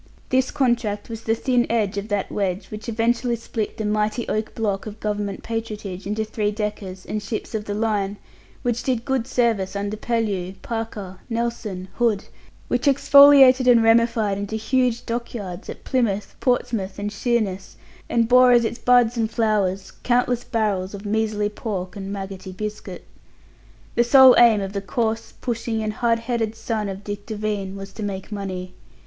[0.29, 4.55] This contract was the thin end of that wedge which eventually split the mighty oak
[4.55, 8.17] block of Government patronage into three deckers and ships of the line;
[8.63, 12.23] which did good service under Pellew, Parker, Nelson, Hood;
[12.67, 17.75] which exfoliated and ramified into huge dockyards at Plymouth, Portsmouth, and Sheerness,
[18.09, 23.05] and bore, as its buds and flowers, countless barrels of measly pork and maggoty biscuit.
[23.93, 27.93] The sole aim of the coarse, pushing and hard headed son of Dick Devine was
[27.93, 28.73] to make money.